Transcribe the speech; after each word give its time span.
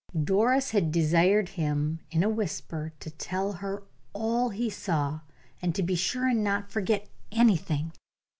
Doris 0.19 0.71
had 0.71 0.91
desired 0.91 1.49
him, 1.49 1.99
in 2.09 2.23
a 2.23 2.27
whisper, 2.27 2.91
to 3.01 3.11
tell 3.11 3.51
her 3.53 3.83
all 4.13 4.49
he 4.49 4.67
saw, 4.67 5.19
and 5.61 5.75
to 5.75 5.83
be 5.83 5.93
sure 5.93 6.27
and 6.27 6.43
not 6.43 6.71
forget 6.71 7.07
anything. 7.31 7.91